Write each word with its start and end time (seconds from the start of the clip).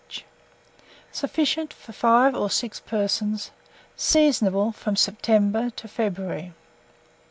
each. 0.09 0.25
Sufficient 1.11 1.71
for 1.71 1.91
5 1.93 2.33
or 2.35 2.49
6 2.49 2.79
persons. 2.79 3.51
Seasonable 3.95 4.71
from 4.71 4.95
September 4.95 5.69
to 5.69 5.87
February. 5.87 6.53